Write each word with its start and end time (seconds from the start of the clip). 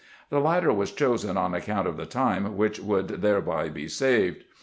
The 0.31 0.39
latter 0.39 0.73
was 0.73 0.91
chosen 0.91 1.37
on 1.37 1.53
ac 1.53 1.67
count 1.67 1.87
of 1.87 1.95
the 1.95 2.07
time 2.07 2.57
which 2.57 2.79
would 2.79 3.21
thereby 3.21 3.69
be 3.69 3.87
saved. 3.87 4.45